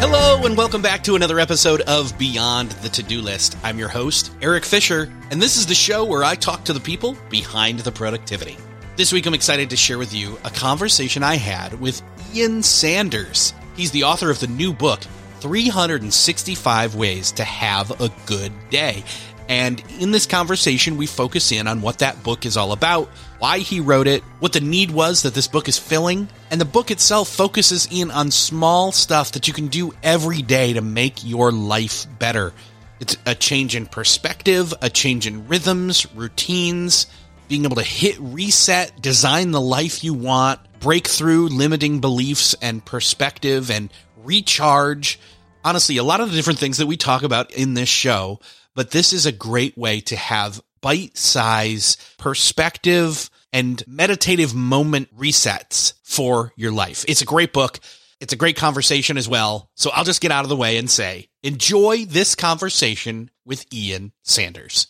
[0.00, 3.58] Hello, and welcome back to another episode of Beyond the To Do List.
[3.62, 6.80] I'm your host, Erik Fisher, and this is the show where I talk to the
[6.80, 8.56] people behind the productivity.
[8.96, 12.00] This week, I'm excited to share with you a conversation I had with
[12.34, 13.52] Ian Sanders.
[13.76, 15.00] He's the author of the new book,
[15.40, 19.04] 365 Ways to Have a Good Day.
[19.50, 23.10] And in this conversation, we focus in on what that book is all about,
[23.40, 26.64] why he wrote it, what the need was that this book is filling, and the
[26.64, 31.24] book itself focuses in on small stuff that you can do every day to make
[31.24, 32.52] your life better.
[33.00, 37.06] It's a change in perspective, a change in rhythms, routines,
[37.48, 42.84] being able to hit reset, design the life you want, break through limiting beliefs and
[42.84, 43.90] perspective, and
[44.22, 45.18] recharge.
[45.64, 48.38] Honestly, a lot of the different things that we talk about in this show
[48.74, 55.94] but this is a great way to have bite size perspective and meditative moment resets
[56.02, 57.04] for your life.
[57.08, 57.80] It's a great book.
[58.20, 59.70] It's a great conversation as well.
[59.76, 64.12] So I'll just get out of the way and say, enjoy this conversation with Ian
[64.22, 64.88] Sanders.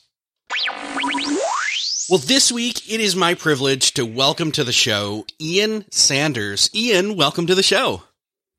[2.08, 6.68] Well, this week it is my privilege to welcome to the show Ian Sanders.
[6.74, 8.02] Ian, welcome to the show.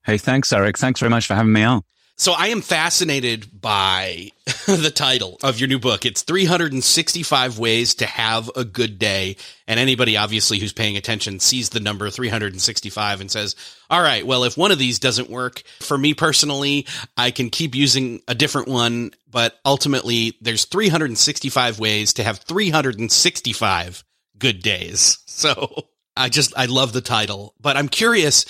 [0.05, 0.77] Hey, thanks, Erik.
[0.77, 1.81] Thanks very much for having me on.
[2.21, 4.29] So I am fascinated by
[4.67, 6.05] the title of your new book.
[6.05, 9.37] It's 365 ways to have a good day.
[9.67, 13.55] And anybody obviously who's paying attention sees the number 365 and says,
[13.89, 16.85] all right, well, if one of these doesn't work for me personally,
[17.17, 19.13] I can keep using a different one.
[19.27, 24.03] But ultimately there's 365 ways to have 365
[24.37, 25.17] good days.
[25.31, 28.45] So I just, I love the title, but I'm curious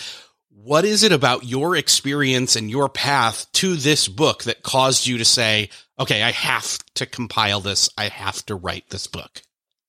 [0.64, 5.18] what is it about your experience and your path to this book that caused you
[5.18, 7.90] to say, okay, I have to compile this.
[7.98, 9.42] I have to write this book?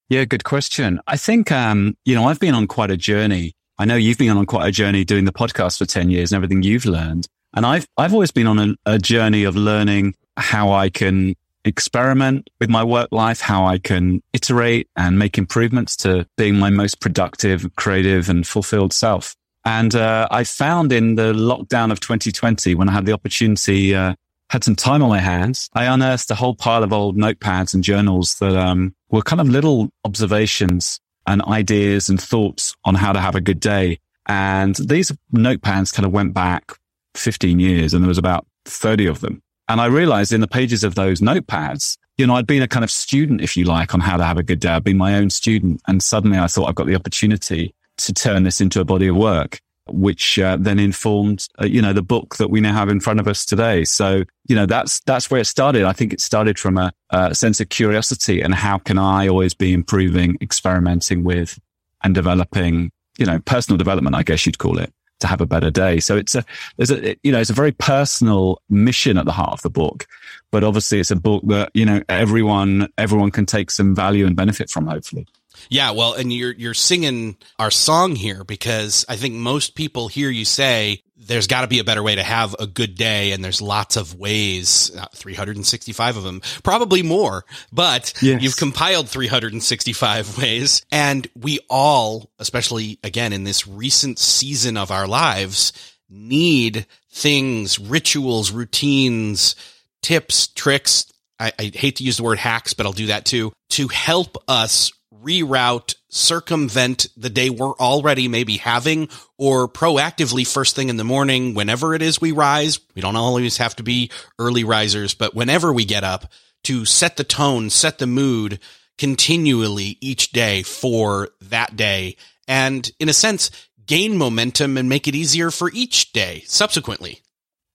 [0.09, 1.00] Yeah, good question.
[1.06, 3.55] I think, um, you know, I've been on quite a journey.
[3.78, 6.37] I know you've been on quite a journey doing the podcast for 10 years and
[6.37, 7.28] everything you've learned.
[7.55, 11.34] And I've, I've always been on a, a journey of learning how I can
[11.65, 16.71] experiment with my work life, how I can iterate and make improvements to being my
[16.71, 19.37] most productive, creative and fulfilled self.
[19.65, 24.15] And uh, I found in the lockdown of 2020, when I had the opportunity, uh,
[24.50, 27.83] had some time on my hands, I unearthed a whole pile of old notepads and
[27.83, 33.21] journals that um, were kind of little observations and ideas and thoughts on how to
[33.21, 33.99] have a good day.
[34.27, 36.73] And these notepads kind of went back
[37.15, 39.43] 15 years and there was about 30 of them.
[39.69, 42.84] And I realized in the pages of those notepads, you know, I'd been a kind
[42.84, 44.69] of student, if you like, on how to have a good day.
[44.69, 45.81] I'd been my own student.
[45.89, 49.16] And suddenly I thought I've got the opportunity to turn this into a body of
[49.16, 53.00] work, which uh, then informed, uh, you know, the book that we now have in
[53.00, 53.84] front of us today.
[53.84, 55.84] So, you know, that's, that's where it started.
[55.84, 59.54] I think it started from a, a sense of curiosity and how can I always
[59.54, 61.58] be improving, experimenting with
[62.02, 65.70] and developing, you know, personal development, I guess you'd call it to have a better
[65.70, 66.00] day.
[66.00, 66.44] So it's a,
[66.76, 70.06] there's a, you know, it's a very personal mission at the heart of the book,
[70.50, 74.36] but obviously it's a book that, you know, everyone, everyone can take some value and
[74.36, 75.26] benefit from, hopefully.
[75.69, 80.31] Yeah, well, and you're you're singing our song here because I think most people hear
[80.31, 83.45] you say there's got to be a better way to have a good day and
[83.45, 88.43] there's lots of ways, uh, 365 of them, probably more, but yes.
[88.43, 95.06] you've compiled 365 ways and we all, especially again in this recent season of our
[95.06, 95.73] lives,
[96.11, 99.55] need things, rituals, routines,
[100.03, 101.06] tips, tricks.
[101.38, 104.37] I, I hate to use the word hacks, but I'll do that too to help
[104.49, 109.08] us reroute, circumvent the day we're already maybe having
[109.38, 112.80] or proactively first thing in the morning, whenever it is we rise.
[112.94, 116.30] We don't always have to be early risers, but whenever we get up
[116.64, 118.58] to set the tone, set the mood
[118.98, 122.16] continually each day for that day.
[122.46, 123.50] And in a sense,
[123.86, 127.20] gain momentum and make it easier for each day subsequently.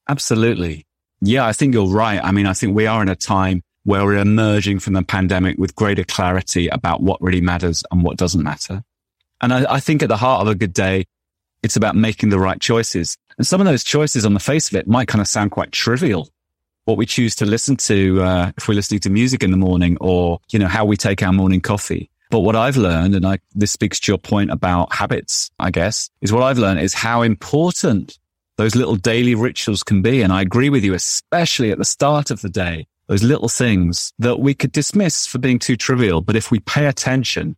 [0.08, 0.86] Absolutely.
[1.22, 2.24] Yeah, I think you're right.
[2.24, 5.58] I mean, I think we are in a time where we're emerging from the pandemic
[5.58, 8.84] with greater clarity about what really matters and what doesn't matter.
[9.40, 11.06] And I, I think at the heart of a good day
[11.64, 13.18] It's about making the right choices.
[13.38, 15.72] And some of those choices on the face of it might kind of sound quite
[15.72, 16.30] trivial.
[16.86, 19.98] What we choose to listen to, uh, if we're listening to music in the morning
[20.00, 22.10] or, you know, how we take our morning coffee.
[22.30, 26.10] But what I've learned, and I, this speaks to your point about habits, I guess,
[26.22, 28.18] is what I've learned is how important
[28.58, 30.22] those little daily rituals can be.
[30.22, 34.14] And I agree with you, especially at the start of the day, those little things
[34.20, 36.22] that we could dismiss for being too trivial.
[36.22, 37.56] But if we pay attention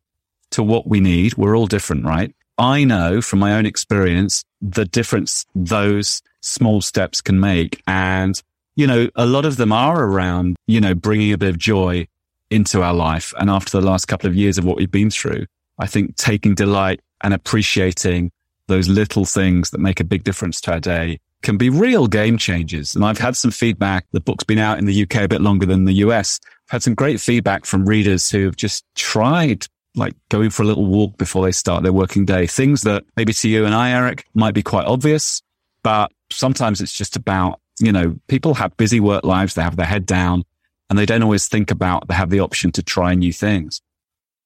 [0.52, 2.34] to what we need, we're all different, right?
[2.58, 7.82] I know from my own experience the difference those small steps can make.
[7.88, 8.42] And,
[8.76, 12.08] you know, a lot of them are around, you know, bringing a bit of joy
[12.50, 13.34] into our life.
[13.40, 15.46] And after the last couple of years of what we've been through,
[15.78, 18.32] I think taking delight and appreciating
[18.68, 22.38] those little things that make a big difference to our day can be real game
[22.38, 22.96] changers.
[22.96, 24.06] And I've had some feedback.
[24.12, 26.40] The book's been out in the UK a bit longer than the US.
[26.68, 29.66] I've had some great feedback from readers who've just tried
[29.96, 32.46] like going for a little walk before they start their working day.
[32.46, 35.42] Things that maybe to you and I, Erik, might be quite obvious,
[35.84, 39.56] but sometimes it's just about, you know, people have busy work lives.
[39.56, 40.44] They have their head down
[40.90, 43.82] and they don't always think about they have the option to try new things.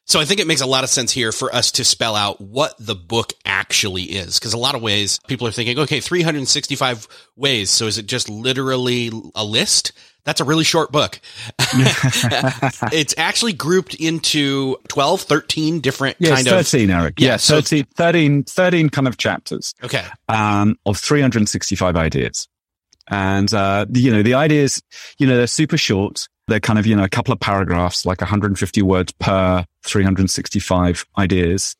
[0.05, 2.41] So I think it makes a lot of sense here for us to spell out
[2.41, 4.38] what the book actually is.
[4.39, 7.69] Cause a lot of ways people are thinking, okay, 365 ways.
[7.69, 9.94] So is it just literally a list?
[10.25, 11.19] That's a really short book.
[11.59, 16.95] it's actually grouped into 12, 13 different yes, kind 13, of.
[16.95, 17.19] Erik.
[17.19, 19.73] Yeah, yeah 13, 13, 13 kind of chapters.
[19.83, 20.05] Okay.
[20.29, 22.47] Um, of 365 ideas.
[23.09, 24.81] And, uh, you know, the ideas,
[25.17, 26.29] you know, they're super short.
[26.47, 31.75] They're kind of, you know, a couple of paragraphs, like 150 words per 365 ideas.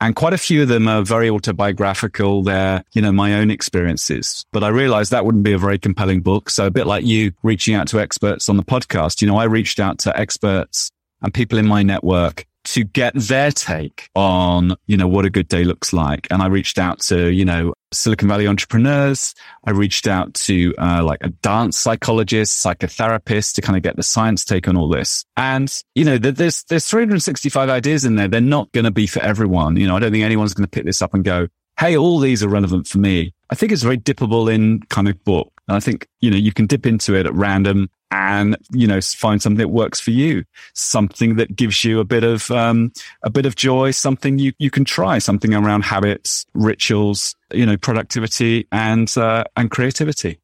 [0.00, 2.44] And quite a few of them are very autobiographical.
[2.44, 4.46] They're, you know, my own experiences.
[4.52, 6.50] But I realized that wouldn't be a very compelling book.
[6.50, 9.44] So a bit like you reaching out to experts on the podcast, you know, I
[9.44, 14.96] reached out to experts and people in my network to get their take on, you
[14.96, 16.26] know, what a good day looks like.
[16.30, 19.34] And I reached out to, you know, Silicon Valley entrepreneurs.
[19.64, 24.02] I reached out to, uh, like a dance psychologist, psychotherapist to kind of get the
[24.02, 25.24] science take on all this.
[25.36, 28.28] And, you know, there's, there's 365 ideas in there.
[28.28, 29.76] They're not going to be for everyone.
[29.76, 31.48] You know, I don't think anyone's going to pick this up and go,
[31.78, 33.32] Hey, all these are relevant for me.
[33.50, 35.52] I think it's very dippable in kind of book.
[35.68, 39.00] And I think, you know, you can dip into it at random and you know
[39.00, 40.42] find something that works for you
[40.72, 42.90] something that gives you a bit of um,
[43.22, 47.76] a bit of joy something you you can try something around habits rituals you know
[47.76, 50.40] productivity and uh, and creativity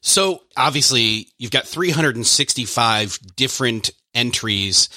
[0.00, 4.88] so obviously you've got 365 different entries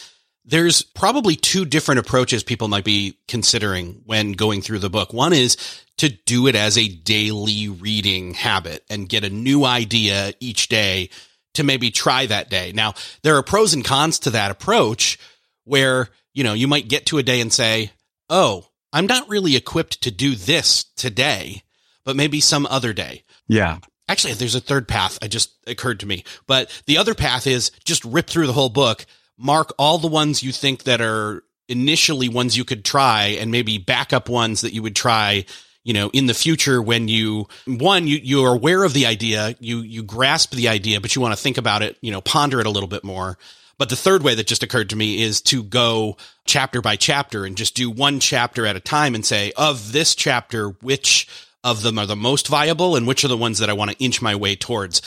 [0.45, 5.13] there's probably two different approaches people might be considering when going through the book.
[5.13, 5.57] One is
[5.97, 11.09] to do it as a daily reading habit and get a new idea each day
[11.53, 12.71] to maybe try that day.
[12.73, 15.19] Now, there are pros and cons to that approach
[15.65, 17.91] where, you know, you might get to a day and say,
[18.29, 21.63] Oh, I'm not really equipped to do this today,
[22.03, 23.23] but maybe some other day.
[23.47, 23.79] Yeah.
[24.07, 25.17] Actually, there's a third path.
[25.21, 28.69] I just occurred to me, but the other path is just rip through the whole
[28.69, 29.05] book,
[29.37, 33.77] mark all the ones you think that are initially ones you could try and maybe
[33.77, 35.45] backup ones that you would try
[35.83, 39.55] you know, in the future when you, one, you, you are aware of the idea,
[39.59, 42.59] you, you grasp the idea, but you want to think about it, you know, ponder
[42.59, 43.37] it a little bit more.
[43.77, 46.15] But the third way that just occurred to me is to go
[46.45, 50.15] chapter by chapter and just do one chapter at a time and say, of this
[50.15, 51.27] chapter, which
[51.63, 54.03] of them are the most viable and which are the ones that I want to
[54.03, 55.01] inch my way towards.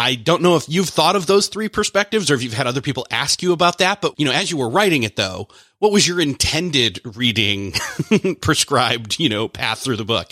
[0.00, 2.80] I don't know if you've thought of those three perspectives or if you've had other
[2.80, 5.46] people ask you about that, but you know, as you were writing it though,
[5.78, 7.74] what was your intended reading
[8.40, 10.28] prescribed, you know, path through the book?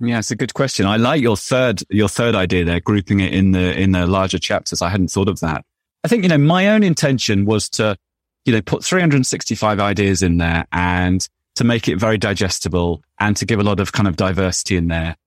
[0.00, 0.86] Yeah, it's a good question.
[0.86, 4.38] I like your third your third idea there, grouping it in the in the larger
[4.38, 4.80] chapters.
[4.80, 5.66] I hadn't thought of that.
[6.02, 7.98] I think, you know, my own intention was to,
[8.46, 13.44] you know, put 365 ideas in there and to make it very digestible and to
[13.44, 15.18] give a lot of kind of diversity in there.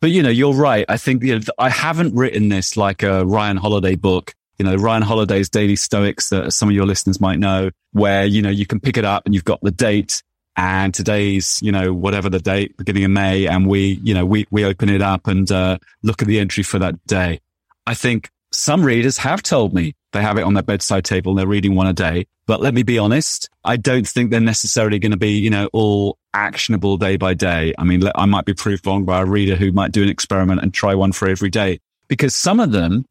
[0.00, 0.84] But you know, you're right.
[0.88, 4.34] I think you know, I haven't written this like a Ryan Holiday book.
[4.58, 8.42] You know, Ryan Holiday's Daily Stoics that some of your listeners might know, where you
[8.42, 10.22] know you can pick it up and you've got the date
[10.56, 14.46] and today's you know whatever the date, beginning of May, and we you know we
[14.50, 17.40] we open it up and uh, look at the entry for that day.
[17.86, 21.38] I think some readers have told me they have it on their bedside table and
[21.38, 22.26] they're reading one a day.
[22.46, 25.68] But let me be honest, I don't think they're necessarily going to be, you know,
[25.72, 27.72] all actionable day by day.
[27.78, 30.62] I mean, I might be proved wrong by a reader who might do an experiment
[30.62, 31.78] and try one for every day
[32.08, 33.04] because some of them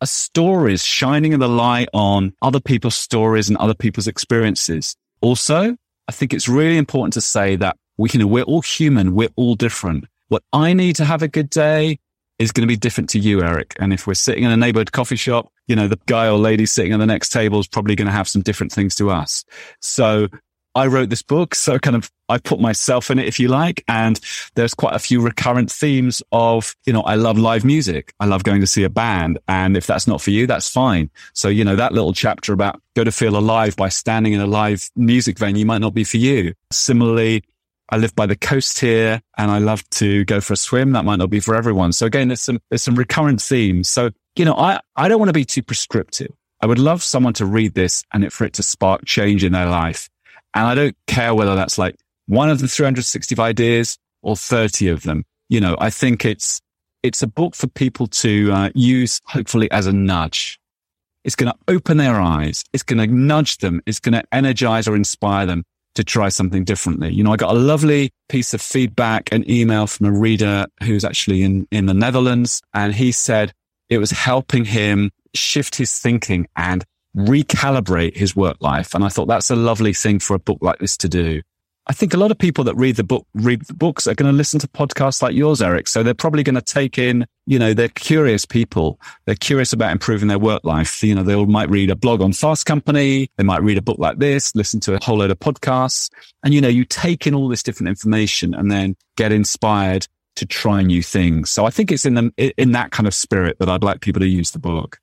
[0.00, 4.94] are stories shining in the light on other people's stories and other people's experiences.
[5.20, 5.76] Also,
[6.06, 9.14] I think it's really important to say that we can, we're all human.
[9.14, 10.04] We're all different.
[10.28, 11.98] What I need to have a good day
[12.38, 13.74] is going to be different to you, Erik.
[13.78, 16.66] And if we're sitting in a neighborhood coffee shop, you know, the guy or lady
[16.66, 19.44] sitting at the next table is probably going to have some different things to us.
[19.80, 20.28] So
[20.76, 21.54] I wrote this book.
[21.54, 23.82] So kind of I put myself in it, if you like.
[23.88, 24.20] And
[24.54, 28.12] there's quite a few recurrent themes of, you know, I love live music.
[28.20, 29.38] I love going to see a band.
[29.48, 31.10] And if that's not for you, that's fine.
[31.32, 34.46] So, you know, that little chapter about go to feel alive by standing in a
[34.46, 36.52] live music venue might not be for you.
[36.70, 37.42] Similarly,
[37.88, 40.92] I live by the coast here and I love to go for a swim.
[40.92, 41.92] That might not be for everyone.
[41.92, 43.88] So again, there's some, there's some recurrent themes.
[43.88, 46.32] So, you know, I, I don't want to be too prescriptive.
[46.60, 49.52] I would love someone to read this and it, for it to spark change in
[49.52, 50.08] their life.
[50.54, 55.02] And I don't care whether that's like one of the 365 ideas or 30 of
[55.02, 55.24] them.
[55.48, 56.60] You know, I think it's,
[57.04, 60.58] it's a book for people to uh, use hopefully as a nudge.
[61.22, 62.64] It's going to open their eyes.
[62.72, 63.80] It's going to nudge them.
[63.86, 65.64] It's going to energize or inspire them
[65.96, 67.12] to try something differently.
[67.12, 71.04] You know, I got a lovely piece of feedback, an email from a reader who's
[71.04, 72.62] actually in, in the Netherlands.
[72.72, 73.52] And he said
[73.88, 76.84] it was helping him shift his thinking and
[77.16, 78.94] recalibrate his work life.
[78.94, 81.42] And I thought that's a lovely thing for a book like this to do.
[81.88, 84.30] I think a lot of people that read the book, read the books are going
[84.30, 85.86] to listen to podcasts like yours, Erik.
[85.86, 88.98] So they're probably going to take in, you know, they're curious people.
[89.24, 91.04] They're curious about improving their work life.
[91.04, 93.30] You know, they might read a blog on Fast Company.
[93.36, 96.10] They might read a book like this, listen to a whole load of podcasts.
[96.42, 100.44] And, you know, you take in all this different information and then get inspired to
[100.44, 101.50] try new things.
[101.50, 104.20] So I think it's in the, in that kind of spirit that I'd like people
[104.20, 104.98] to use the book.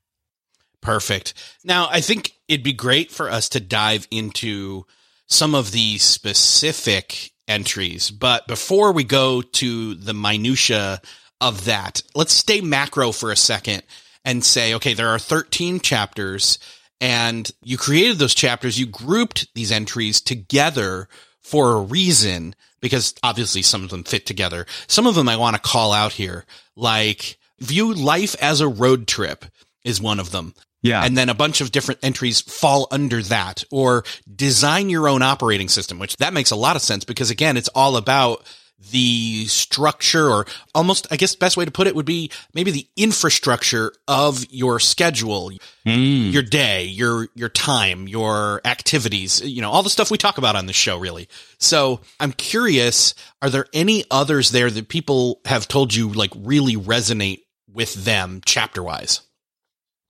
[0.82, 1.32] Perfect.
[1.64, 4.84] Now, I think it'd be great for us to dive into
[5.26, 8.10] some of the specific entries.
[8.10, 11.00] But before we go to the minutia
[11.40, 13.82] of that, let's stay macro for a second
[14.24, 16.58] and say, okay, there are 13 chapters
[17.00, 18.78] and you created those chapters.
[18.78, 21.08] You grouped these entries together
[21.40, 24.66] for a reason because obviously some of them fit together.
[24.86, 26.44] Some of them I want to call out here,
[26.76, 29.44] like view life as a road trip
[29.84, 30.54] is one of them.
[30.84, 31.02] Yeah.
[31.02, 35.68] And then a bunch of different entries fall under that or design your own operating
[35.68, 38.44] system, which that makes a lot of sense because again, it's all about
[38.90, 42.86] the structure or almost, I guess best way to put it would be maybe the
[42.98, 45.52] infrastructure of your schedule,
[45.86, 46.32] mm.
[46.32, 50.54] your day, your, your time, your activities, you know, all the stuff we talk about
[50.54, 51.30] on the show, really.
[51.56, 56.76] So I'm curious, are there any others there that people have told you like really
[56.76, 57.40] resonate
[57.72, 59.22] with them chapter wise?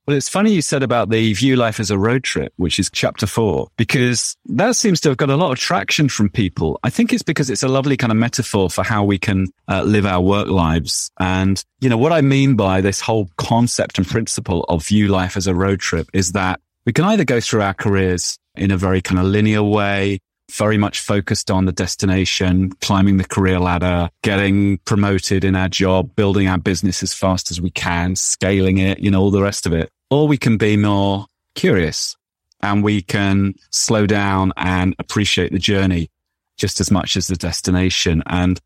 [0.07, 2.91] Well, it's funny you said about the view life as a road trip, which is
[2.91, 6.79] chapter four, because that seems to have got a lot of traction from people.
[6.83, 9.81] I think it's because it's a lovely kind of metaphor for how we can uh,
[9.81, 11.09] live our work lives.
[11.19, 15.35] And, you know, what I mean by this whole concept and principle of view life
[15.37, 18.77] as a road trip is that we can either go through our careers in a
[18.77, 20.19] very kind of linear way,
[20.51, 26.15] very much focused on the destination, climbing the career ladder, getting promoted in our job,
[26.15, 29.65] building our business as fast as we can, scaling it, you know, all the rest
[29.65, 32.15] of it or we can be more curious
[32.61, 36.09] and we can slow down and appreciate the journey
[36.57, 38.23] just as much as the destination.
[38.25, 38.59] And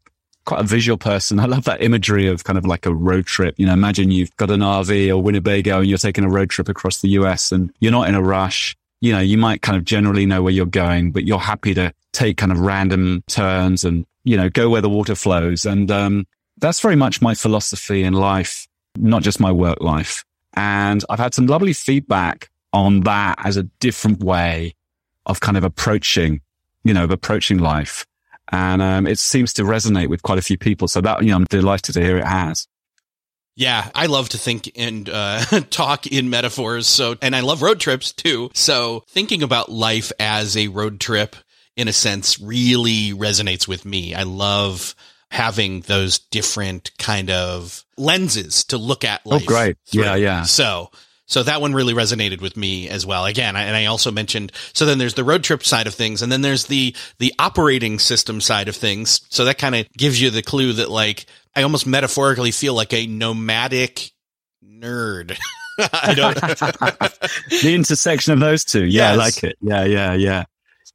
[0.46, 1.40] quite a visual person.
[1.40, 3.54] I love that imagery of kind of like a road trip.
[3.58, 6.68] You know, imagine you've got an RV or Winnebago and you're taking a road trip
[6.68, 8.76] across the US and you're not in a rush.
[9.00, 11.94] You know, you might kind of generally know where you're going, but you're happy to
[12.14, 15.68] take kind of random turns and, you know, go where the water flows.
[15.68, 16.26] And, um,
[16.58, 18.68] that's very much my philosophy in life,
[18.98, 20.26] not just my work life.
[20.60, 24.76] And I've had some lovely feedback on that as a different way
[25.26, 26.42] of kind of approaching,
[26.84, 28.06] you know, of approaching life.
[28.52, 30.90] And um, it seems to resonate with quite a few people.
[30.90, 32.68] So that, you know, I'm delighted to hear it has.
[33.56, 36.88] Yeah, I love to think and uh, talk in metaphors.
[36.88, 38.52] So, and I love road trips too.
[38.54, 41.38] So, thinking about life as a road trip,
[41.78, 44.14] in a sense, really resonates with me.
[44.14, 44.94] I love
[45.32, 49.44] having those different kind of lenses to look at oh, life.
[49.44, 49.78] Oh, great.
[49.86, 50.04] Through.
[50.04, 50.44] Yeah, yeah.
[50.44, 50.92] So,
[51.26, 53.26] so that one really resonated with me as well.
[53.26, 56.32] Again, and I also mentioned, so then there's the road trip side of things and
[56.32, 59.22] then there's the, the operating system side of things.
[59.30, 62.94] So that kind of gives you the clue that like, I almost metaphorically feel like
[62.94, 64.12] a nomadic
[64.66, 65.38] nerd.
[65.80, 66.14] I
[67.64, 68.86] the intersection of those two.
[68.86, 69.14] Yeah, yes.
[69.14, 69.58] I like it.
[69.62, 70.44] Yeah, yeah, yeah.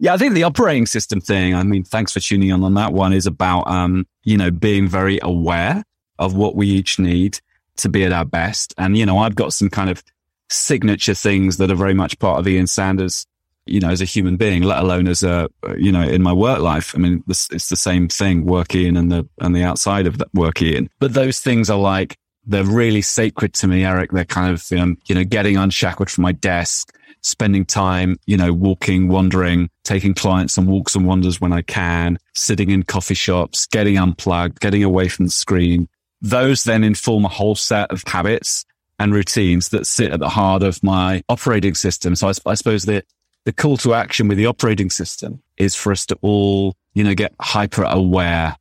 [0.04, 2.92] Yeah, I think the operating system thing, I mean, thanks for tuning in on that
[2.92, 5.82] one is about, um, you know, being very aware
[6.18, 7.40] of what we each need
[7.78, 8.74] to be at our best.
[8.76, 10.04] And, you know, I've got some kind of
[10.50, 13.26] signature things that are very much part of Ian Sanders,
[13.64, 16.58] you know, as a human being, let alone as a, you know, in my work
[16.58, 16.94] life.
[16.94, 20.18] I mean, this, it's the same thing, work Ian and the, and the outside of
[20.18, 20.90] that work Ian.
[20.98, 24.12] But those things are like, they're really sacred to me, Erik.
[24.12, 26.94] They're kind of, um, you know, getting unshackled from my desk,
[27.24, 32.18] spending time, you know, walking, wandering, taking clients on walks and wanders when I can,
[32.34, 35.88] sitting in coffee shops, getting unplugged, getting away from the screen.
[36.20, 38.64] Those then inform a whole set of habits
[38.98, 42.14] and routines that sit at the heart of my operating system.
[42.14, 43.02] So I, I suppose the,
[43.44, 47.14] the call to action with the operating system is for us to all, you know,
[47.14, 48.56] get hyper aware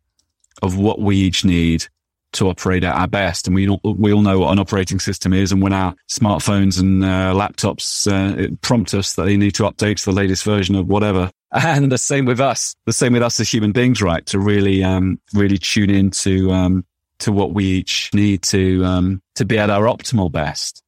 [0.61, 1.87] of what we each need
[2.33, 3.47] to operate at our best.
[3.47, 5.51] And we all, we all know what an operating system is.
[5.51, 9.97] And when our smartphones and uh, laptops uh, prompt us that they need to update
[9.97, 11.31] to the latest version of whatever.
[11.55, 14.25] And the same with us, the same with us as human beings, right?
[14.25, 16.83] To really, um, really tune into, um,
[17.19, 20.81] to what we each need to, um, to be at our optimal best.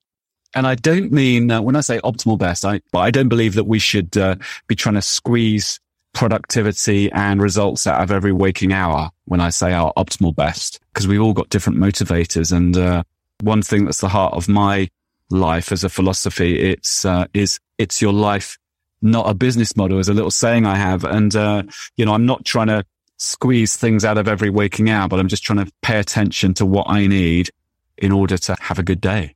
[0.56, 3.66] And I don't mean, uh, when I say optimal best, I, I don't believe that
[3.66, 4.38] we should uh,
[4.68, 5.80] be trying to squeeze
[6.15, 11.07] productivity and results out of every waking hour when I say our optimal best, because
[11.07, 12.55] we've all got different motivators.
[12.55, 13.03] And uh,
[13.41, 14.89] one thing that's the heart of my
[15.29, 18.57] life as a philosophy, it's uh, is it's your life,
[19.01, 20.00] not a business model.
[20.00, 21.63] Is a little saying I have, and uh,
[21.98, 22.84] you know, I'm not trying to
[23.17, 26.65] squeeze things out of every waking hour, but I'm just trying to pay attention to
[26.65, 27.50] what I need
[27.98, 29.36] in order to have a good day.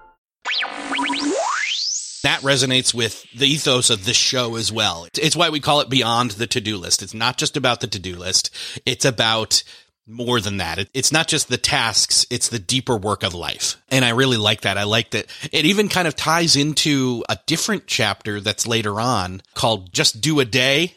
[2.23, 5.07] That resonates with the ethos of this show as well.
[5.19, 7.01] It's why we call it Beyond the To Do List.
[7.01, 8.53] It's not just about the to do list,
[8.85, 9.63] it's about
[10.07, 10.87] more than that.
[10.93, 13.81] It's not just the tasks, it's the deeper work of life.
[13.89, 14.77] And I really like that.
[14.77, 19.41] I like that it even kind of ties into a different chapter that's later on
[19.55, 20.93] called Just Do a Day.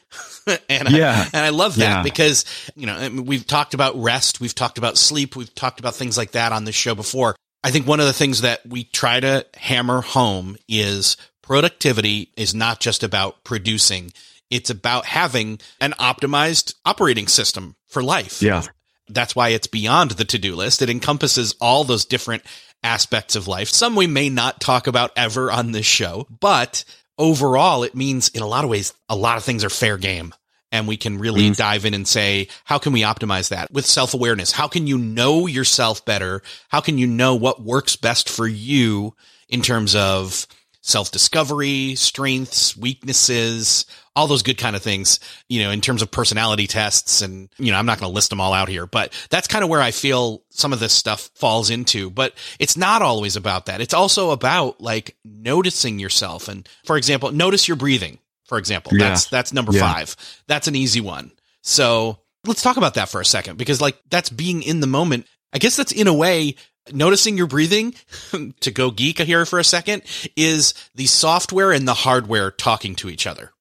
[0.69, 1.13] and yeah.
[1.13, 2.03] I, and I love that Yeah.
[2.03, 6.19] because, you know, we've talked about rest, we've talked about sleep, we've talked about things
[6.19, 7.35] like that on this show before.
[7.65, 12.55] I think one of the things that we try to hammer home is productivity is
[12.55, 14.13] not just about producing.
[14.51, 18.43] It's about having an optimized operating system for life.
[18.43, 18.65] Yeah.
[19.09, 20.83] That's why it's beyond the to-do list.
[20.83, 22.43] It encompasses all those different
[22.83, 23.71] aspects of life.
[23.71, 26.85] Some we may not talk about ever on this show, but
[27.17, 30.35] overall it means in a lot of ways a lot of things are fair game
[30.75, 31.53] and we can really mm-hmm.
[31.53, 34.51] dive in and say how can we optimize that with self-awareness?
[34.51, 36.43] How can you know yourself better?
[36.69, 39.15] How can you know what works best for you
[39.49, 40.49] in terms of
[40.81, 46.67] self-discovery strengths weaknesses all those good kind of things you know in terms of personality
[46.67, 47.23] tests?
[47.23, 49.63] And you know i'm not going to list them all out here but that's kind
[49.63, 52.11] of where i feel some of this stuff falls into.
[52.11, 53.81] But it's not always about that.
[53.81, 56.49] It's also about like noticing yourself.
[56.49, 58.93] And for example notice your breathing for example.
[58.95, 59.09] Yeah.
[59.09, 59.93] That's that's number yeah.
[59.93, 60.17] five.
[60.47, 61.33] That's an easy one.
[61.63, 65.27] So let's talk about that for a second because like that's being in the moment.
[65.53, 66.57] I guess that's in a way
[66.93, 67.95] noticing your breathing
[68.61, 70.03] to go geek here for a second
[70.37, 73.53] is the software and the hardware talking to each other.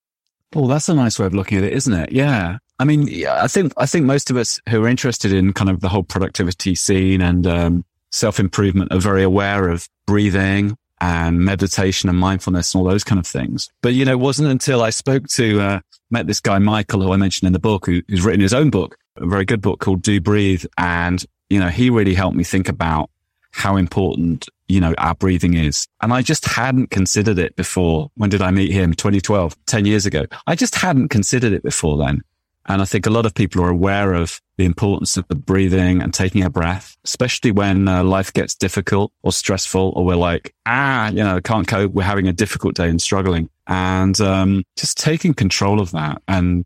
[0.56, 2.12] Oh, that's a nice way of looking at it, isn't it?
[2.12, 2.58] Yeah.
[2.80, 5.70] I mean, yeah, I think, I think most of us who are interested in kind
[5.70, 11.40] of the whole productivity scene and, um, self improvement are very aware of breathing and
[11.40, 13.70] meditation and mindfulness and all those kind of things.
[13.82, 17.12] But, you know, it wasn't until I spoke to, uh, met this guy, Michael, who
[17.12, 19.82] I mentioned in the book, who, who's written his own book, a very good book
[19.82, 20.64] called Do Breathe.
[20.78, 23.10] And, you know, he really helped me think about
[23.52, 25.88] how important, you know, our breathing is.
[26.02, 28.10] And I just hadn't considered it before.
[28.16, 28.94] When did I meet him?
[28.94, 30.26] 2012, 10 years ago.
[30.48, 32.22] I just hadn't considered it before then.
[32.66, 36.02] And I think a lot of people are aware of the importance of the breathing
[36.02, 40.54] and taking a breath, especially when uh, life gets difficult or stressful, or we're like,
[40.66, 41.92] ah, you know, can't cope.
[41.92, 43.50] We're having a difficult day and struggling.
[43.68, 46.64] And um, just taking control of that and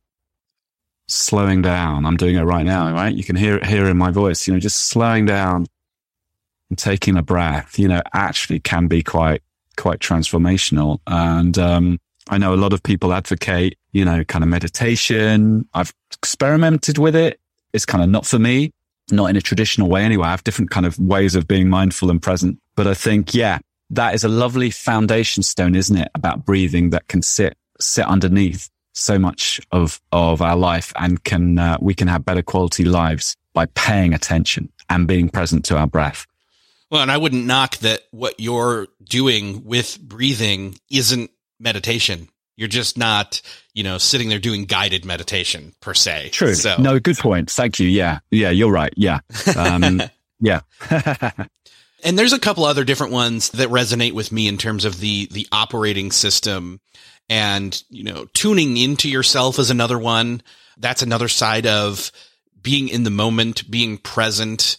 [1.08, 2.06] slowing down.
[2.06, 3.16] I'm doing it right now, right?
[3.16, 5.66] You can hear it here in my voice, you know, just slowing down
[6.70, 9.42] and taking a breath, you know, actually can be quite,
[9.78, 11.00] quite transformational.
[11.08, 12.00] And, um,
[12.30, 15.68] I know a lot of people advocate, you know, kind of meditation.
[15.74, 17.40] I've experimented with it.
[17.74, 18.72] It's kind of not for me,
[19.12, 20.28] not in a traditional way anyway.
[20.28, 22.60] I have different kind of ways of being mindful and present.
[22.76, 23.60] But I think, yeah,
[23.92, 26.10] that is a lovely foundation stone, isn't it?
[26.16, 31.60] About breathing that can sit, sit underneath so much of, of our life and can,
[31.60, 35.88] uh, we can have better quality lives by paying attention and being present to our
[35.88, 36.26] breath.
[36.90, 42.30] Well, and I wouldn't knock that what you're doing with breathing isn't meditation.
[42.56, 43.42] You're just not,
[43.74, 46.30] you know, sitting there doing guided meditation per se.
[46.30, 46.56] True.
[46.56, 46.76] So.
[46.80, 47.52] No, good point.
[47.52, 47.88] Thank you.
[47.88, 48.20] Yeah.
[48.32, 48.50] Yeah.
[48.50, 48.94] You're right.
[48.98, 49.20] Yeah.
[49.56, 50.02] Um,
[50.40, 50.62] yeah.
[52.04, 55.28] and there's a couple other different ones that resonate with me in terms of the,
[55.32, 56.80] the operating system
[57.30, 60.42] and, you know, tuning into yourself is another one.
[60.78, 62.12] That's another side of
[62.62, 64.78] being in the moment, being present,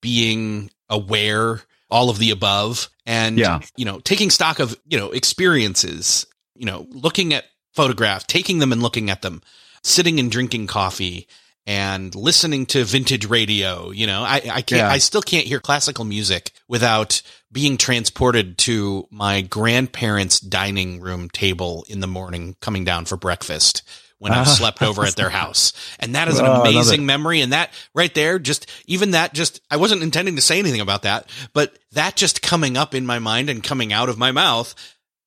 [0.00, 2.88] being aware, all of the above.
[3.04, 3.60] And, yeah.
[3.76, 8.72] you know, taking stock of, you know, experiences, you know, looking at photographs, taking them
[8.72, 9.42] and looking at them,
[9.82, 11.28] sitting and drinking coffee
[11.66, 13.90] and listening to vintage radio.
[13.90, 14.90] You know, I, I can't, yeah.
[14.90, 17.22] I still can't hear classical music without
[17.52, 23.82] being transported to my grandparents' dining room table in the morning coming down for breakfast
[24.18, 25.72] when I slept over at their house.
[25.98, 27.40] And that is an oh, amazing memory.
[27.40, 31.02] And that right there, just even that, just, I wasn't intending to say anything about
[31.02, 34.74] that, but that just coming up in my mind and coming out of my mouth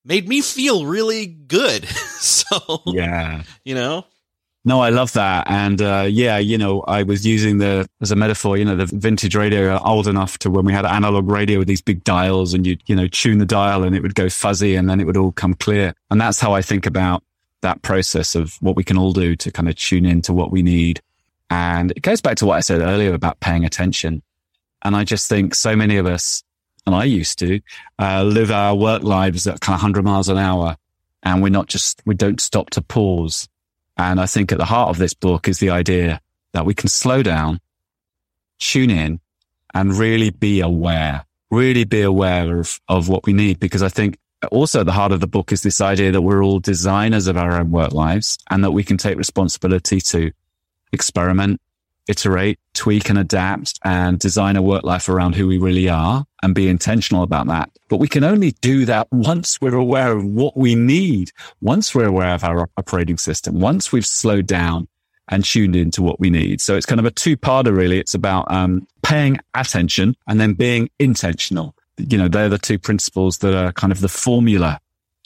[0.04, 1.86] made me feel really good.
[1.88, 4.06] so, yeah, you know,
[4.66, 5.50] no, I love that.
[5.50, 8.88] And, uh, yeah, you know, I was using the, as a metaphor, you know, the
[8.88, 12.68] vintage radio old enough to when we had analog radio with these big dials and
[12.68, 15.16] you, you know, tune the dial and it would go fuzzy and then it would
[15.16, 15.94] all come clear.
[16.12, 17.24] And that's how I think about
[17.62, 20.62] that process of what we can all do to kind of tune into what we
[20.62, 21.02] need.
[21.50, 24.22] And it goes back to what I said earlier about paying attention.
[24.84, 26.44] And I just think so many of us,
[26.86, 27.60] and I used to,
[28.00, 30.78] uh, live our work lives at kind of 100 miles an hour.
[31.24, 33.50] And we're not just, we don't stop to pause.
[33.98, 36.22] And I think at the heart of this book is the idea
[36.54, 37.60] that we can slow down,
[38.60, 39.20] tune in
[39.74, 43.60] and really be aware, really be aware of, of what we need.
[43.60, 46.44] Because I think also at the heart of the book is this idea that we're
[46.44, 50.32] all designers of our own work lives and that we can take responsibility to
[50.94, 51.62] experiment,
[52.08, 56.56] iterate, tweak and adapt and design a work life around who we really are and
[56.56, 57.70] be intentional about that.
[57.90, 62.08] But we can only do that once we're aware of what we need, once we're
[62.08, 64.88] aware of our operating system, once we've slowed down
[65.28, 66.62] and tuned into what we need.
[66.62, 68.00] So it's kind of a two parter, really.
[68.00, 73.40] It's about um, paying attention and then being intentional you know, they're the two principles
[73.40, 74.80] that are kind of the formula,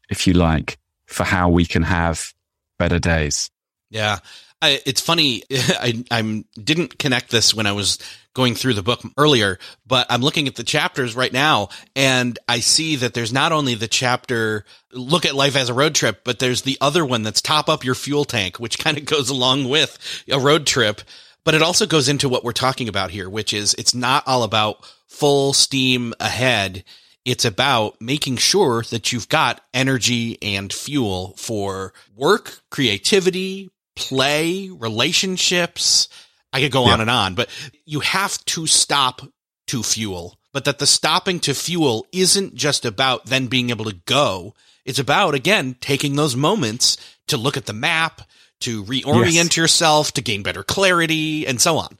[0.09, 2.33] if you like, for how we can have
[2.77, 3.49] better days.
[3.89, 4.19] Yeah.
[4.61, 5.43] I, it's funny.
[5.51, 7.99] I, I didn't connect this when I was
[8.33, 12.61] going through the book earlier, but I'm looking at the chapters right now and I
[12.61, 16.39] see that there's not only the chapter look at life as a road trip, but
[16.39, 19.69] there's the other one that's top up your fuel tank, which kind of goes along
[19.69, 19.99] with
[20.31, 21.01] a road trip.
[21.43, 24.43] But it also goes into what we're talking about here, which is it's not all
[24.43, 26.83] about full steam ahead.
[27.25, 36.07] It's about making sure that you've got energy and fuel for work, creativity, play, relationships.
[36.51, 36.93] I could go yeah.
[36.93, 37.49] on and on, but
[37.85, 39.21] you have to stop
[39.67, 43.97] to fuel, but that the stopping to fuel isn't just about then being able to
[44.05, 44.53] go.
[44.85, 48.21] It's about, again, taking those moments to look at the map,
[48.63, 49.57] to reorient yes.
[49.57, 51.97] yourself, to gain better clarity, and so on.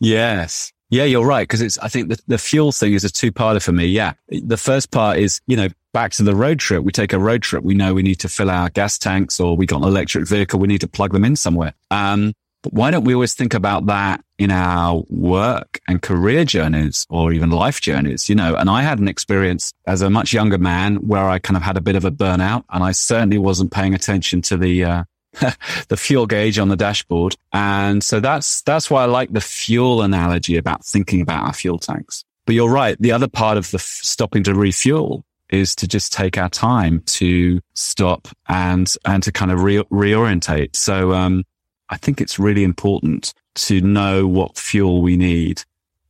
[0.00, 0.72] Yes.
[0.90, 1.46] Yeah, you're right.
[1.46, 3.86] Cause it's, I think the, the fuel thing is a two parter for me.
[3.86, 4.14] Yeah.
[4.28, 6.82] The first part is, you know, back to the road trip.
[6.82, 7.62] We take a road trip.
[7.62, 10.58] We know we need to fill our gas tanks or we got an electric vehicle.
[10.58, 11.74] We need to plug them in somewhere.
[11.90, 12.32] Um,
[12.62, 17.32] but why don't we always think about that in our work and career journeys or
[17.32, 18.56] even life journeys, you know?
[18.56, 21.76] And I had an experience as a much younger man where I kind of had
[21.76, 25.04] a bit of a burnout and I certainly wasn't paying attention to the, uh,
[25.88, 27.36] the fuel gauge on the dashboard.
[27.52, 31.78] And so that's, that's why I like the fuel analogy about thinking about our fuel
[31.78, 32.24] tanks.
[32.46, 32.96] But you're right.
[33.00, 37.02] The other part of the f- stopping to refuel is to just take our time
[37.06, 40.76] to stop and, and to kind of re- reorientate.
[40.76, 41.44] So, um,
[41.90, 45.62] I think it's really important to know what fuel we need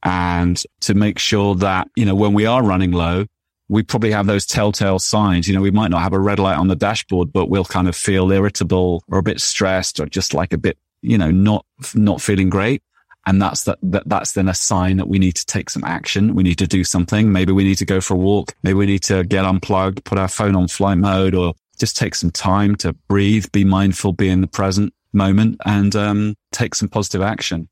[0.03, 3.27] and to make sure that, you know, when we are running low,
[3.69, 5.47] we probably have those telltale signs.
[5.47, 7.89] You know, we might not have a red light on the dashboard, but we'll kind
[7.89, 11.67] of feel irritable or a bit stressed or just like a bit, you know, not,
[11.95, 12.83] not feeling great.
[13.27, 16.35] And that's that, that, that's then a sign that we need to take some action.
[16.35, 17.31] We need to do something.
[17.31, 18.55] Maybe we need to go for a walk.
[18.63, 22.15] Maybe we need to get unplugged, put our phone on flight mode or just take
[22.15, 26.89] some time to breathe, be mindful, be in the present moment and um, take some
[26.89, 27.69] positive action.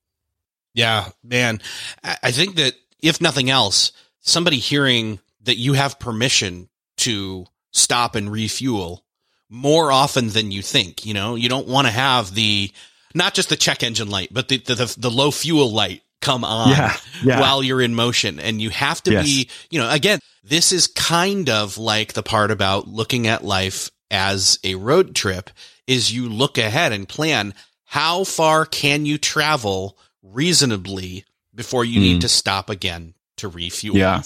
[0.75, 1.61] Yeah, man.
[2.05, 8.31] I think that if nothing else, somebody hearing that you have permission to stop and
[8.31, 9.05] refuel
[9.49, 12.71] more often than you think, you know, you don't want to have the,
[13.15, 16.71] not just the check engine light, but the, the, the low fuel light come on
[16.71, 17.41] yeah, yeah.
[17.41, 18.41] while you're in motion.
[18.41, 19.25] And you have to yes.
[19.25, 23.91] be, you know, again, this is kind of like the part about looking at life
[24.11, 25.51] as a road trip
[25.87, 27.55] is you look ahead and plan
[27.85, 32.03] how far can you travel reasonably before you mm.
[32.03, 33.97] need to stop again to refuel.
[33.97, 34.23] Yeah.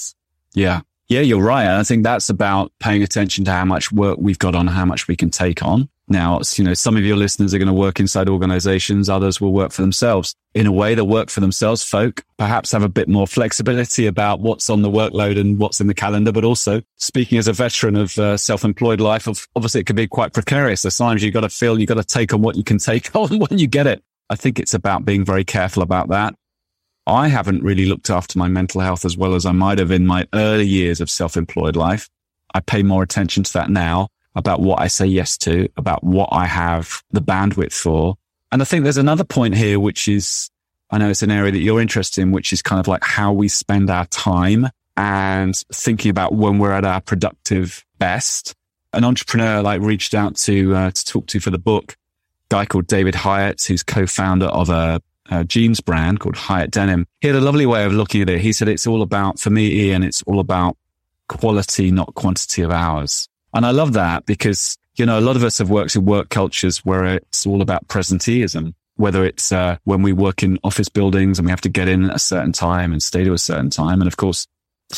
[0.55, 0.81] Yeah.
[1.11, 1.66] Yeah, you're right.
[1.66, 5.09] I think that's about paying attention to how much work we've got on, how much
[5.09, 5.88] we can take on.
[6.07, 9.11] Now, you know, some of your listeners are going to work inside organizations.
[9.11, 10.37] Others will work for themselves.
[10.55, 14.38] In a way, the work for themselves folk perhaps have a bit more flexibility about
[14.38, 16.31] what's on the workload and what's in the calendar.
[16.31, 20.07] But also speaking as a veteran of uh, self-employed life, of, obviously it can be
[20.07, 20.85] quite precarious.
[20.85, 23.12] At times you've got to feel you've got to take on what you can take
[23.16, 24.01] on when you get it.
[24.29, 26.37] I think it's about being very careful about that.
[27.07, 30.07] I haven't really looked after my mental health as well as I might have in
[30.07, 32.09] my early years of self-employed life.
[32.55, 36.29] I pay more attention to that now about what I say yes to, about what
[36.31, 38.17] I have the bandwidth for.
[38.53, 40.51] And I think there's another point here, which is,
[40.91, 43.33] I know it's an area that you're interested in, which is kind of like how
[43.33, 48.55] we spend our time and thinking about when we're at our productive best.
[48.93, 51.97] An entrepreneur like reached out to, uh, to talk to for the book,
[52.49, 57.07] guy called David Hieatt, who's co-founder of a, a jeans brand called Hiut Denim.
[57.21, 58.40] He had a lovely way of looking at it.
[58.40, 60.77] He said, it's all about, for me, Ian, it's all about
[61.29, 63.29] quality, not quantity of hours.
[63.55, 66.29] And I love that because, you know, a lot of us have worked in work
[66.29, 71.38] cultures where it's all about presenteeism, whether it's uh, when we work in office buildings
[71.38, 73.71] and we have to get in at a certain time and stay to a certain
[73.71, 74.01] time.
[74.01, 74.47] And of course,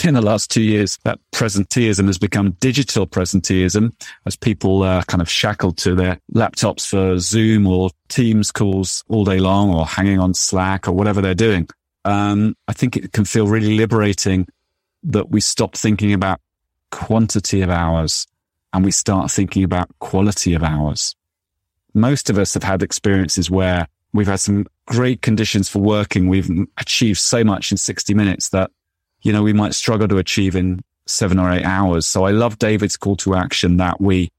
[0.04, 3.92] in the last two years, that presenteeism has become digital presenteeism
[4.26, 9.24] as people are kind of shackled to their laptops for Zoom or Teams calls all
[9.24, 11.68] day long or hanging on Slack or whatever they're doing.
[12.04, 14.48] Um, I think it can feel really liberating
[15.04, 16.40] that we stop thinking about
[16.90, 18.26] quantity of hours
[18.72, 21.14] and we start thinking about quality of hours.
[21.94, 26.28] Most of us have had experiences where we've had some great conditions for working.
[26.28, 28.70] We've achieved so much in 60 minutes that,
[29.22, 32.06] you know, we might struggle to achieve in seven or eight hours.
[32.06, 34.30] So I love David's call to action that we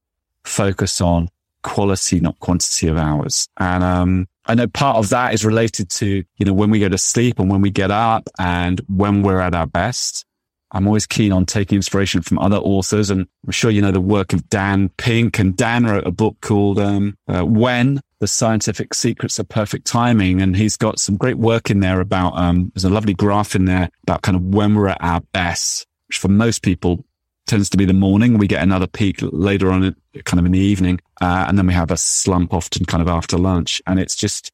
[0.44, 1.30] focus on
[1.64, 3.48] quality, not quantity of hours.
[3.58, 6.90] And, um, I know part of that is related to, you know, when we go
[6.90, 10.26] to sleep and when we get up and when we're at our best.
[10.74, 13.10] I'm always keen on taking inspiration from other authors.
[13.10, 15.40] And I'm sure you know the work of Dan Pink.
[15.40, 20.42] And Dan wrote a book called um, uh, When the Scientific Secrets of Perfect Timing.
[20.42, 23.66] And he's got some great work in there about, um, there's a lovely graph in
[23.66, 27.06] there about kind of when we're at our best, which for most people
[27.46, 28.38] tends to be the morning.
[28.38, 31.02] We get another peak later on, kind of in the evening.
[31.22, 33.82] Uh, and then we have a slump often kind of after lunch.
[33.86, 34.52] And it's just,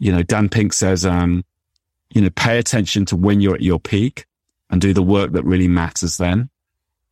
[0.00, 1.44] you know, Dan Pink says, um,
[2.12, 4.26] you know, pay attention to when you're at your peak
[4.72, 6.48] and do the work that really matters then.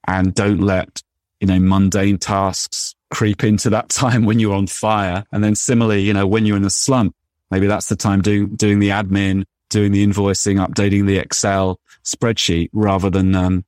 [0.08, 1.02] And don't let,
[1.38, 5.24] you know, mundane tasks creep into that time when you're on fire.
[5.30, 7.14] And then similarly, you know, when you're in a slump,
[7.50, 12.70] maybe that's the time doing, doing the admin, doing the invoicing, updating the Excel spreadsheet
[12.72, 13.64] rather than, um,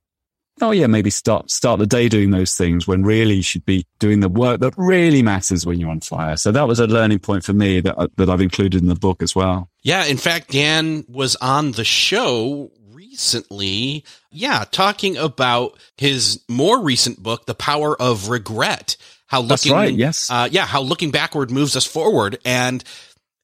[0.59, 3.85] oh yeah, maybe start, start the day doing those things when really you should be
[3.99, 6.35] doing the work that really matters when you're on fire.
[6.35, 9.21] So that was a learning point for me that, that I've included in the book
[9.21, 9.69] as well.
[9.83, 10.05] Yeah.
[10.05, 12.71] In fact, Dan was on the show
[13.13, 18.97] recently, yeah, talking about his more recent book, The Power of Regret.
[19.27, 20.31] How looking, That's right, yes.
[20.31, 22.39] Uh, yeah, how looking backward moves us forward.
[22.43, 22.83] And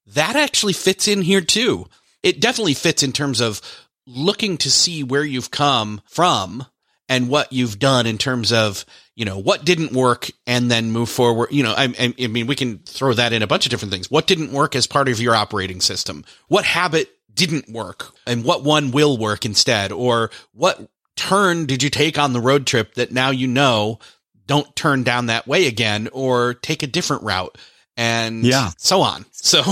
[0.08, 1.86] that actually fits in here too.
[2.24, 3.62] It definitely fits in terms of
[4.08, 6.66] looking to see where you've come from
[7.08, 11.10] and what you've done in terms of, you know, what didn't work and then move
[11.10, 11.50] forward.
[11.52, 14.10] You know, I, I mean, we can throw that in a bunch of different things.
[14.10, 16.26] What didn't work as part of your operating system?
[16.48, 19.92] What habit didn't work and what one will work instead?
[19.92, 24.00] Or what turn did you take on the road trip that now you know
[24.48, 27.58] don't turn down that way again or take a different route
[27.96, 28.72] and yeah.
[28.78, 29.26] so on.
[29.32, 29.64] So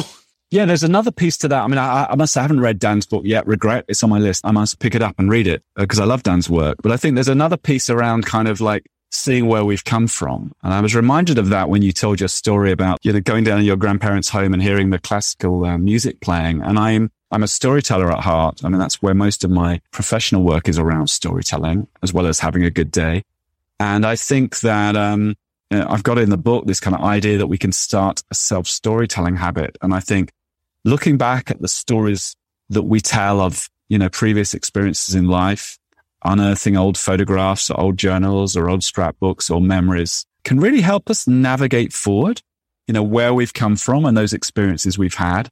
[0.49, 1.61] yeah, there's another piece to that.
[1.61, 3.45] I mean, I, I must I haven't read Dan's book yet.
[3.47, 4.45] Regret it's on my list.
[4.45, 6.77] I must pick it up and read it because uh, I love Dan's work.
[6.81, 10.53] But I think there's another piece around kind of like seeing where we've come from.
[10.63, 13.43] And I was reminded of that when you told your story about you know going
[13.43, 16.61] down to your grandparents' home and hearing the classical uh, music playing.
[16.61, 18.63] And I'm I'm a storyteller at heart.
[18.63, 22.39] I mean, that's where most of my professional work is around storytelling, as well as
[22.39, 23.23] having a good day.
[23.79, 25.35] And I think that um,
[25.69, 28.23] you know, I've got in the book this kind of idea that we can start
[28.31, 29.77] a self storytelling habit.
[29.81, 30.31] And I think
[30.85, 32.35] looking back at the stories
[32.69, 35.77] that we tell of, you know, previous experiences in life,
[36.23, 41.27] unearthing old photographs or old journals or old scrapbooks or memories can really help us
[41.27, 42.41] navigate forward,
[42.87, 45.49] you know, where we've come from and those experiences we've had.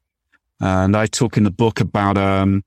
[0.59, 2.63] And I talk in the book about um,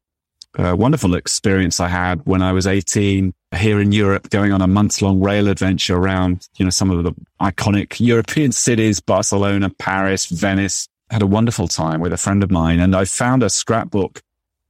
[0.55, 4.67] a wonderful experience I had when I was 18 here in Europe, going on a
[4.67, 10.27] month long rail adventure around, you know, some of the iconic European cities, Barcelona, Paris,
[10.27, 10.89] Venice.
[11.11, 12.81] I had a wonderful time with a friend of mine.
[12.81, 14.23] And I found a scrapbook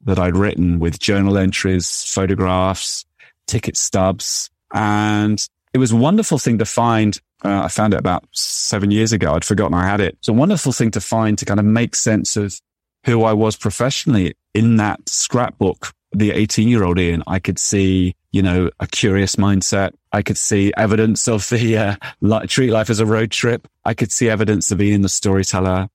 [0.05, 3.05] that I'd written with journal entries, photographs,
[3.47, 4.51] ticket stubs.
[4.73, 7.21] And it was a wonderful thing to find.
[7.45, 9.35] Uh, I found it about seven years ago.
[9.35, 10.15] I'd forgotten I had it.
[10.19, 12.61] It's a wonderful thing to find to kind of make sense of
[13.05, 18.17] who I was professionally in that scrapbook, the 18 year old Ian, I could see,
[18.33, 19.93] you know, a curious mindset.
[20.13, 21.77] I could see evidence of the
[22.23, 23.69] uh, treat life as a road trip.
[23.85, 25.89] I could see evidence of Ian the storyteller,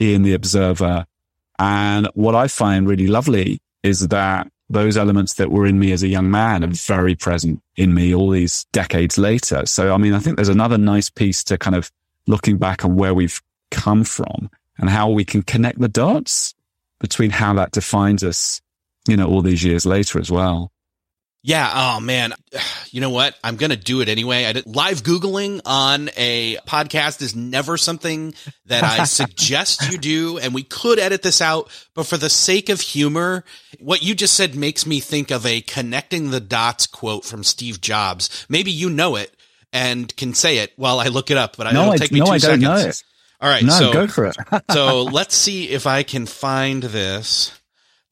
[0.00, 1.06] Ian the observer.
[1.58, 6.02] And what I find really lovely is that those elements that were in me as
[6.02, 9.66] a young man are very present in me all these decades later.
[9.66, 11.90] So, I mean, I think there's another nice piece to kind of
[12.26, 16.54] looking back on where we've come from and how we can connect the dots
[17.00, 18.60] between how that defines us,
[19.08, 20.72] you know, all these years later as well.
[21.44, 21.68] Yeah.
[21.74, 22.34] Oh man.
[22.90, 23.36] You know what?
[23.42, 24.44] I'm going to do it anyway.
[24.44, 28.34] I did, live Googling on a podcast is never something
[28.66, 30.38] that I suggest you do.
[30.38, 33.44] And we could edit this out, but for the sake of humor,
[33.80, 37.80] what you just said makes me think of a connecting the dots quote from Steve
[37.80, 38.46] Jobs.
[38.48, 39.34] Maybe you know it
[39.72, 42.26] and can say it while I look it up, but no, it'll take me no,
[42.26, 43.04] two I don't seconds.
[43.42, 43.64] All right.
[43.64, 44.36] No, so go for it.
[44.70, 47.58] so let's see if I can find this.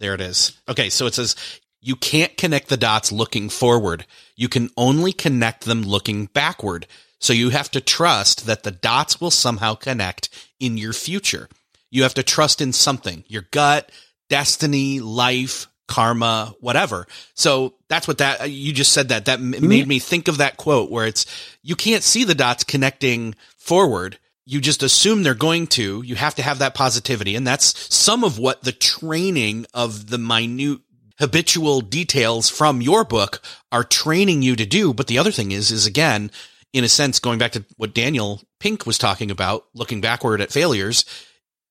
[0.00, 0.58] There it is.
[0.68, 0.90] Okay.
[0.90, 1.36] So it says
[1.80, 4.06] you can't connect the dots looking forward.
[4.34, 6.86] You can only connect them looking backward.
[7.20, 11.48] So you have to trust that the dots will somehow connect in your future.
[11.90, 13.90] You have to trust in something, your gut,
[14.28, 17.06] destiny, life, karma, whatever.
[17.34, 19.26] So that's what that, you just said that.
[19.26, 21.26] That m- made me think of that quote where it's,
[21.62, 24.18] you can't see the dots connecting forward
[24.50, 26.02] you just assume they're going to.
[26.02, 27.36] You have to have that positivity.
[27.36, 30.80] And that's some of what the training of the minute
[31.20, 34.92] habitual details from your book are training you to do.
[34.92, 36.32] But the other thing is, is again,
[36.72, 40.50] in a sense, going back to what Daniel Pink was talking about, looking backward at
[40.50, 41.04] failures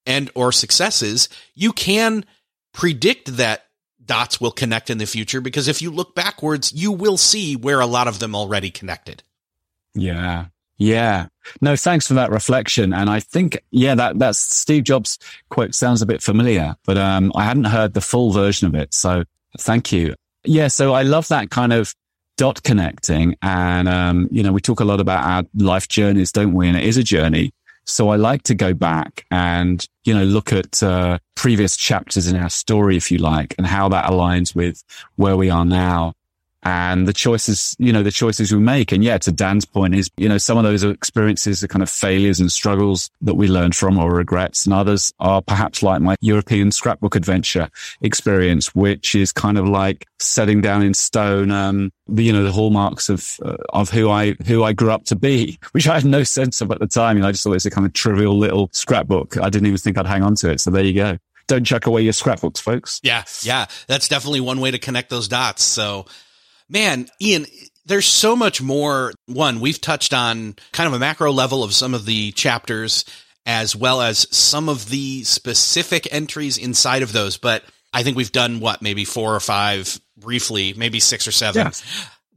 [0.06, 2.24] and or successes, you can
[2.74, 3.66] predict that
[4.06, 7.82] dots will connect in the future because if you look backwards, you will see where
[7.82, 9.22] a lot of them already connected.
[9.94, 10.46] Yeah.
[10.80, 11.28] Yeah.
[11.62, 12.94] No, thanks for that reflection.
[12.94, 17.32] And I think, yeah, that, that's Steve Jobs quote sounds a bit familiar, but, um,
[17.36, 18.94] I hadn't heard the full version of it.
[18.94, 19.26] So
[19.60, 20.16] thank you.
[20.46, 20.70] Yeah.
[20.70, 21.94] So I love that kind of
[22.38, 23.36] dot connecting.
[23.42, 26.70] And, um, you know, we talk a lot about our life journeys, don't we?
[26.70, 27.52] And it is a journey.
[27.86, 32.38] So I like to go back and, you know, look at, uh, previous chapters in
[32.38, 34.84] our story, if you like, and how that aligns with
[35.16, 36.14] where we are now
[36.64, 38.92] and the choices, you know, the choices we make.
[38.92, 41.90] And yeah, to Dan's point is, you know, some of those experiences are kind of
[41.90, 44.66] failures and struggles that we learn from or regrets.
[44.66, 47.70] And others are perhaps like my European scrapbook adventure
[48.02, 52.52] experience, which is kind of like setting down in stone, um, the, you know, the
[52.52, 56.06] hallmarks of, uh, of who I, who I grew up to be, which I had
[56.06, 57.16] no sense of at the time.
[57.16, 59.38] You know, I just thought it was a kind of trivial little scrapbook.
[59.38, 60.60] I didn't even think I'd hang on to it.
[60.60, 61.18] So there you go
[61.48, 63.00] don't chuck away your scrapbooks, folks.
[63.02, 65.64] Yeah, yeah, that's definitely one way to connect those dots.
[65.64, 66.06] So
[66.70, 67.46] man, Ian,
[67.86, 69.12] there's so much more.
[69.26, 73.04] One, we've touched on kind of a macro level of some of the chapters
[73.46, 77.38] as well as some of the specific entries inside of those.
[77.38, 81.72] But I think we've done what, maybe four or five briefly, maybe six or seven.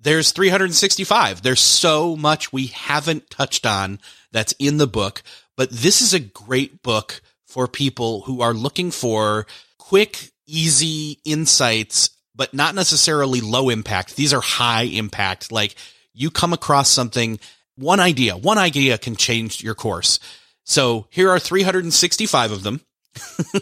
[0.01, 1.43] There's 365.
[1.43, 4.01] There's so much we haven't touched on
[4.33, 5.23] that's in the book,
[5.57, 9.47] but this is a great book for people who are looking for
[9.79, 12.11] quick, easy insights
[12.43, 14.17] but not necessarily low impact.
[14.17, 15.53] These are high impact.
[15.53, 15.77] Like
[16.13, 17.39] you come across something,
[17.77, 20.19] one idea, one idea can change your course.
[20.65, 22.81] So here are 365 of them.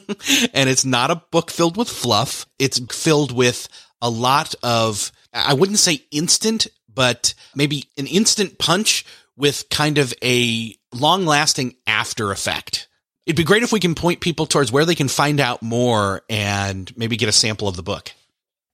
[0.54, 2.46] and it's not a book filled with fluff.
[2.58, 3.68] It's filled with
[4.00, 9.04] a lot of, I wouldn't say instant, but maybe an instant punch
[9.36, 12.88] with kind of a long lasting after effect.
[13.26, 16.22] It'd be great if we can point people towards where they can find out more
[16.30, 18.12] and maybe get a sample of the book.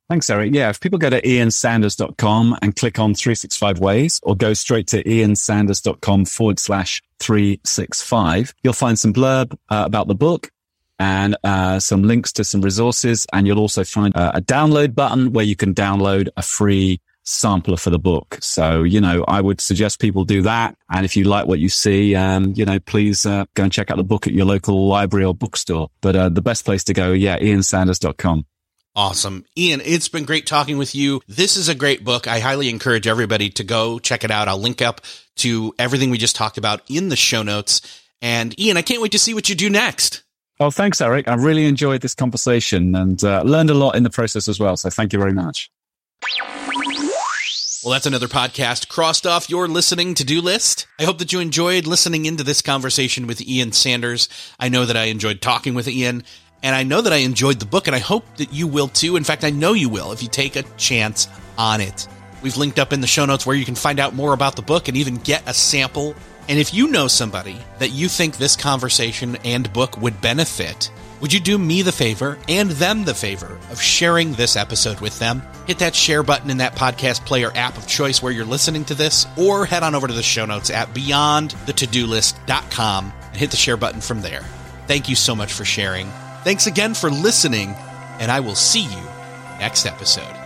[0.08, 0.54] Thanks, Erik.
[0.54, 5.02] Yeah, if people go to iansanders.com and click on 365 ways or go straight to
[5.02, 10.50] iansanders.com forward slash 365, you'll find some blurb uh, about the book
[11.00, 13.26] and uh, some links to some resources.
[13.32, 17.76] And you'll also find uh, a download button where you can download a free sampler
[17.76, 18.38] for the book.
[18.40, 20.76] So, you know, I would suggest people do that.
[20.88, 23.90] And if you like what you see, um, you know, please uh, go and check
[23.90, 25.90] out the book at your local library or bookstore.
[26.00, 28.46] But uh, the best place to go, yeah, iansanders.com.
[28.96, 29.44] Awesome.
[29.58, 31.20] Ian, it's been great talking with you.
[31.28, 32.26] This is a great book.
[32.26, 34.48] I highly encourage everybody to go check it out.
[34.48, 35.02] I'll link up
[35.36, 37.82] to everything we just talked about in the show notes.
[38.22, 40.22] And Ian, I can't wait to see what you do next.
[40.58, 41.28] Oh, thanks, Erik.
[41.28, 44.78] I really enjoyed this conversation and uh, learned a lot in the process as well.
[44.78, 45.70] So thank you very much.
[47.84, 50.88] Well, that's another podcast crossed off your listening to do list.
[50.98, 54.28] I hope that you enjoyed listening into this conversation with Ian Sanders.
[54.58, 56.24] I know that I enjoyed talking with Ian
[56.62, 59.16] and I know that I enjoyed the book, and I hope that you will too.
[59.16, 61.28] In fact, I know you will if you take a chance
[61.58, 62.08] on it.
[62.42, 64.62] We've linked up in the show notes where you can find out more about the
[64.62, 66.14] book and even get a sample.
[66.48, 70.90] And if you know somebody that you think this conversation and book would benefit,
[71.20, 75.18] would you do me the favor and them the favor of sharing this episode with
[75.18, 75.42] them?
[75.66, 78.94] Hit that share button in that podcast player app of choice where you're listening to
[78.94, 83.76] this, or head on over to the show notes at beyondthetodolist.com and hit the share
[83.76, 84.42] button from there.
[84.86, 86.08] Thank you so much for sharing.
[86.46, 87.74] Thanks again for listening,
[88.20, 89.02] and I will see you
[89.58, 90.45] next episode.